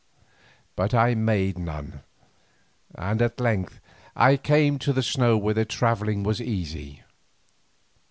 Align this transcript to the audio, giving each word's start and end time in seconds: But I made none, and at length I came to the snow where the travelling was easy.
But 0.75 0.95
I 0.95 1.13
made 1.13 1.59
none, 1.59 2.01
and 2.95 3.21
at 3.21 3.39
length 3.39 3.79
I 4.15 4.35
came 4.35 4.79
to 4.79 4.91
the 4.91 5.03
snow 5.03 5.37
where 5.37 5.53
the 5.53 5.63
travelling 5.63 6.23
was 6.23 6.41
easy. 6.41 7.03